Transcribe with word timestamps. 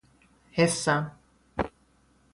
حسم 0.55 0.97